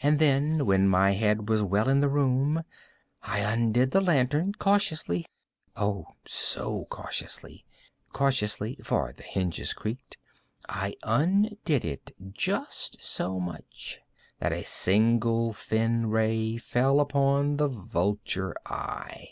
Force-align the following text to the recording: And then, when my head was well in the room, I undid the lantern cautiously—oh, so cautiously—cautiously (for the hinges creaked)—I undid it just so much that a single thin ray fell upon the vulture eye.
And 0.00 0.20
then, 0.20 0.64
when 0.64 0.88
my 0.88 1.10
head 1.10 1.48
was 1.48 1.60
well 1.60 1.88
in 1.88 1.98
the 1.98 2.08
room, 2.08 2.62
I 3.22 3.40
undid 3.40 3.90
the 3.90 4.00
lantern 4.00 4.52
cautiously—oh, 4.54 6.06
so 6.24 6.84
cautiously—cautiously 6.88 8.76
(for 8.84 9.12
the 9.12 9.24
hinges 9.24 9.72
creaked)—I 9.74 10.94
undid 11.02 11.84
it 11.84 12.14
just 12.30 13.02
so 13.02 13.40
much 13.40 13.98
that 14.38 14.52
a 14.52 14.62
single 14.64 15.52
thin 15.52 16.06
ray 16.06 16.56
fell 16.56 17.00
upon 17.00 17.56
the 17.56 17.66
vulture 17.66 18.54
eye. 18.66 19.30